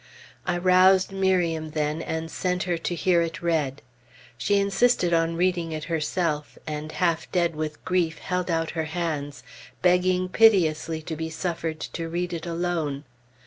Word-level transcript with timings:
I 0.47 0.57
roused 0.57 1.11
Miriam 1.11 1.69
then 1.77 2.01
and 2.01 2.31
sent 2.31 2.63
her 2.63 2.79
to 2.79 2.95
hear 2.95 3.21
it 3.21 3.43
read. 3.43 3.83
She 4.35 4.57
insisted 4.57 5.13
on 5.13 5.35
reading 5.35 5.73
it 5.73 5.83
herself, 5.83 6.57
and 6.65 6.91
half 6.93 7.31
dead 7.31 7.53
with 7.55 7.85
grief 7.85 8.17
held 8.17 8.49
out 8.49 8.71
her 8.71 8.85
hands, 8.85 9.43
begging 9.83 10.27
piteously 10.27 11.03
to 11.03 11.15
be 11.15 11.29
suffered 11.29 11.79
to 11.81 12.09
read 12.09 12.33
it 12.33 12.47
alone. 12.47 13.03